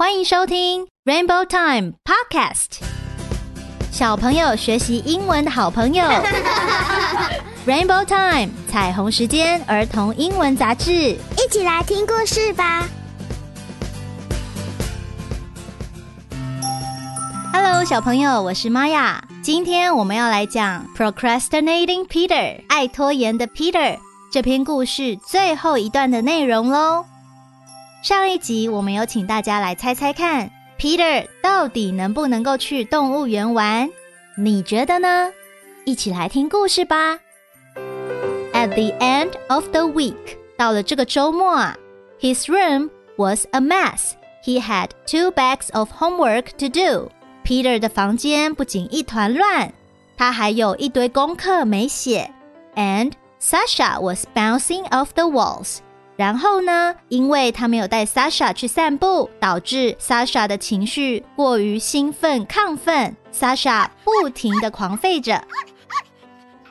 [0.00, 2.78] 欢迎收听 Rainbow Time Podcast，
[3.90, 6.04] 小朋友学习英文的好朋友。
[7.66, 12.86] Rainbow Time 彩虹时间儿童英文杂志，一起来听故事吧。
[17.52, 19.20] Hello，小朋友，我是玛雅。
[19.42, 23.98] 今天我们要来讲 Procrastinating Peter 爱拖延的 Peter
[24.30, 27.04] 这篇故事最后一段的内容喽。
[28.00, 30.48] 上一集我们有请大家来猜猜看
[30.78, 33.90] ，Peter 到底能不能够去动物园玩？
[34.36, 35.32] 你觉得呢？
[35.84, 37.18] 一起来听故事吧。
[38.52, 40.14] At the end of the week，
[40.56, 41.76] 到了这个周末啊
[42.20, 44.12] ，His room was a mess.
[44.44, 47.10] He had two bags of homework to do.
[47.44, 49.72] Peter 的房间不仅一团乱，
[50.16, 52.30] 他还有一堆功课没写。
[52.76, 55.78] And Sasha was bouncing off the walls.
[56.17, 65.43] 然后呢，因为他没有带 Sasha 去散步，导致 Sasha 的情绪过于兴奋亢奋，Sasha 不停的狂吠着。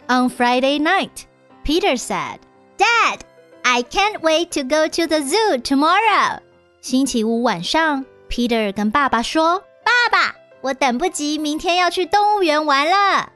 [0.07, 1.25] On Friday night,
[1.65, 2.39] Peter said,
[2.79, 3.21] "Dad,
[3.63, 6.39] I can't wait to go to the zoo tomorrow."
[6.81, 13.31] 星期五晚上，Peter 跟爸爸说：“爸爸，我等不及明天要去动物园玩了。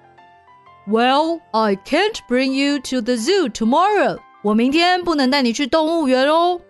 [0.89, 4.19] Well, I can't bring you to the zoo tomorrow.
[4.43, 6.61] 我明天不能带你去动物园哦。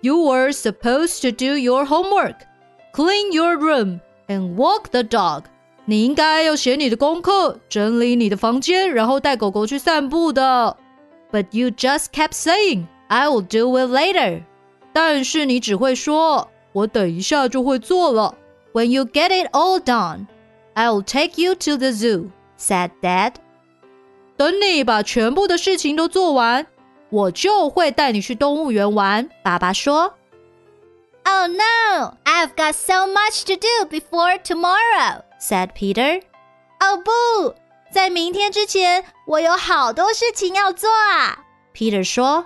[0.00, 2.36] You were supposed to do your homework,
[2.92, 5.44] clean your room, and walk the dog.
[5.86, 10.76] 你应该要写你的功课，整理你的房间，然后带狗狗去散步的。
[11.30, 14.42] But you just kept saying, "I will do it later."
[14.92, 18.34] 但是你只会说，我等一下就会做了。
[18.72, 20.26] When you get it all done,
[20.74, 23.32] I'll take you to the zoo," said Dad.
[24.39, 26.65] 等你把全部的事情都做完，
[27.09, 29.29] 我就会带你去动物园玩。
[29.43, 30.13] 爸爸说
[31.25, 36.21] "Oh no, I've got so much to do before tomorrow," said Peter.
[36.79, 37.53] 哦不，
[37.91, 41.39] 在明天之前，我有好多事情要做啊。
[41.75, 42.45] Peter 说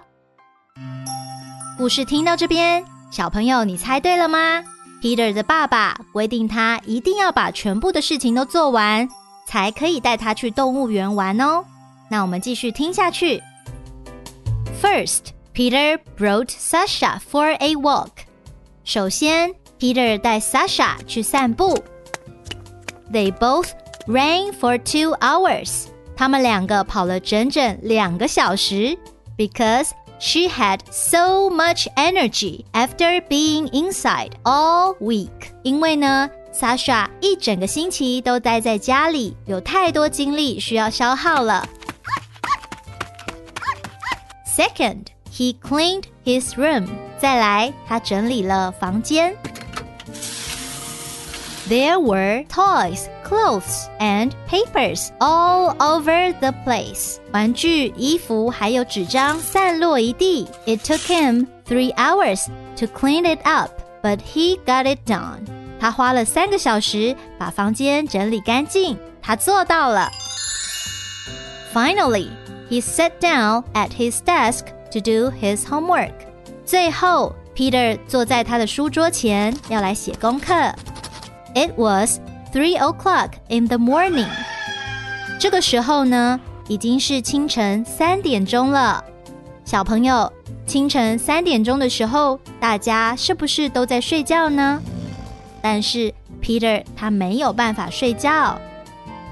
[1.78, 4.64] 故事听到这边，小朋友你猜对了吗
[5.00, 9.08] ？Peter 的爸爸规定他一定要把全部的事情都做完，
[9.46, 11.64] 才可以带他去动物园玩哦。
[12.12, 13.43] 那我们继续听下去。
[14.81, 18.11] First, Peter brought Sasha for a walk.
[18.84, 21.79] 首先，Peter 带 Sasha 去散步。
[23.12, 23.71] They both
[24.06, 25.87] ran for two hours.
[26.17, 28.97] 他们两个跑了整整两个小时，
[29.37, 35.53] because she had so much energy after being inside all week.
[35.62, 41.69] 因为呢，Sasha 一整个星期都待在家里，有太多精力需要消耗了。
[44.53, 46.87] Second, he cleaned his room.
[47.19, 49.37] 再来，他整理了房间。
[51.69, 57.19] There were toys, clothes, and papers all over the place.
[57.31, 60.49] 玩具、衣服还有纸张散落一地。
[60.65, 62.47] It took him three hours
[62.77, 63.71] to clean it up,
[64.03, 65.47] but he got it done.
[65.79, 70.11] 他花了三个小时把房间整理干净，他做到了。
[71.75, 72.31] Finally,
[72.73, 76.12] he sat down at his desk to do his homework.
[76.65, 80.55] 最后，Peter 坐在他的书桌前，要来写功课。
[81.55, 82.21] It was
[82.53, 84.29] three o'clock in the morning.
[85.39, 89.05] 这个时候呢，已经是清晨三点钟了。
[89.65, 90.33] 小朋友，
[90.67, 94.81] 清晨三点钟的时候，大家是不是都在睡觉呢？
[95.61, 96.12] 但是
[96.43, 98.59] Peter 他没有办法睡觉。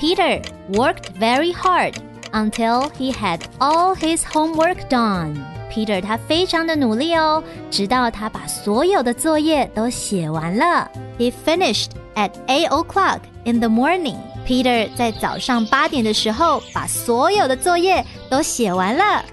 [0.01, 0.43] Peter
[0.73, 1.95] worked very hard
[2.33, 5.37] until he had all his homework done.
[5.71, 10.91] Peter 他非常的努力哦，直到他把所有的作业都写完了。
[11.19, 14.17] He finished at eight o'clock in the morning.
[14.47, 19.25] Peter 在早上八点的时候把所有的作业都写完了。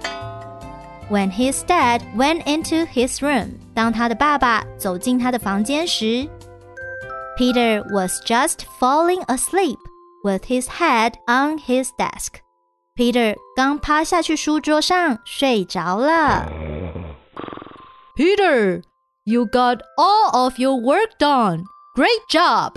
[1.09, 6.27] When his dad went into his room，当他的爸爸走进他的房间时，
[7.37, 9.77] Peter was just falling asleep
[10.23, 12.41] with his head on his desk.
[12.97, 16.47] Peter 刚趴下去书桌上睡着了。
[18.15, 18.83] Peter,
[19.23, 21.63] you got all of your work done.
[21.95, 22.75] Great job.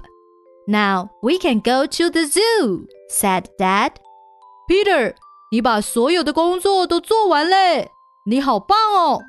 [0.67, 3.93] Now we can go to the zoo, said Dad.
[4.69, 5.15] Peter，
[5.53, 7.91] 你把所有的工作都做完嘞，
[8.27, 9.23] 你好棒哦！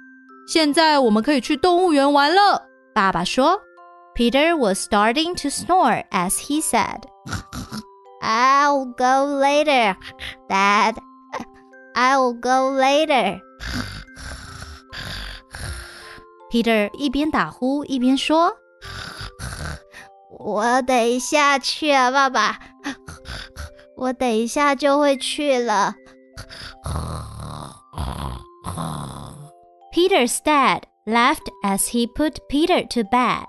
[0.47, 2.63] 现在我们可以去动物园玩了。
[2.95, 3.61] 爸爸说。
[4.15, 7.03] Peter was starting to snore as he said,
[8.21, 9.95] I'll go later,
[10.49, 10.95] Dad.
[11.95, 13.39] I'll go later.
[16.51, 22.59] Peter 一边打呼一边说：“我等一下去啊，爸爸，
[23.95, 25.95] 我等一下就会去了。”
[29.94, 33.45] Peter's dad laughed as he put Peter to bed.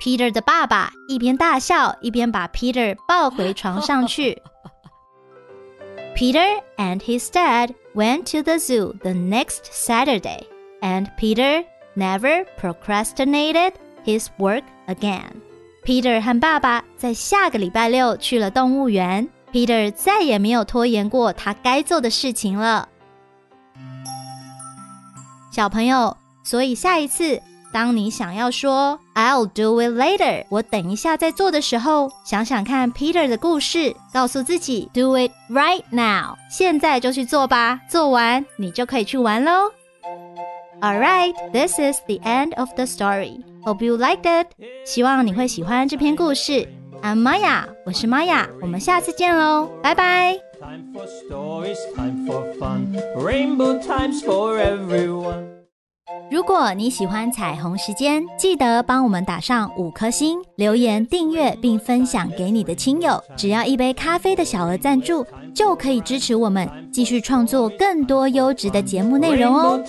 [0.00, 4.42] Peter 的爸爸一边大笑，一边把 Peter 抱回床上去。
[6.14, 10.44] Peter and his dad went to the zoo the next Saturday,
[10.80, 11.64] and Peter
[11.96, 13.72] never procrastinated
[14.04, 15.40] his work again.
[15.84, 19.28] Peter 和爸爸在下个礼拜六去了动物园。
[19.52, 22.88] Peter 再也没有拖延过他该做的事情了。
[25.52, 27.40] 小朋友，所以下一次
[27.71, 39.71] 当你想要说 "I'll do it later"，我等一下再做的时候，想想看 Peter 的故事，告诉自己 "Do it right now"，现在就去做吧，做完你就可以去玩喽。
[40.81, 43.43] All right, this is the end of the story.
[43.63, 44.47] Hope you liked it.
[44.85, 46.67] 希望你会喜欢这篇故事。
[47.03, 50.37] I'm Maya，我是 Maya，我们下次见喽，拜拜。
[50.59, 55.58] Time for stories, time for fun, rainbow time for everyone.
[56.31, 63.19] 如果你喜欢彩虹时间，记得帮我们打上五颗星，留言订阅并分享给你的亲友。
[63.35, 69.83] 只要一杯咖啡的小额赞助，就可以支持我们继续创作更多优质的节目内容哦。